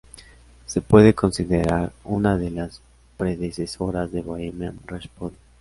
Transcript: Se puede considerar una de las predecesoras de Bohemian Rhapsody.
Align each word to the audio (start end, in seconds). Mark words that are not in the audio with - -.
Se 0.65 0.81
puede 0.81 1.13
considerar 1.13 1.93
una 2.05 2.35
de 2.39 2.49
las 2.49 2.81
predecesoras 3.17 4.11
de 4.11 4.23
Bohemian 4.23 4.79
Rhapsody. 4.87 5.35